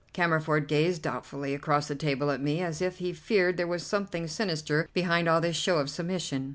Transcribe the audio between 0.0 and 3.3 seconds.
Cammerford gazed doubtfully across the table at me, as if he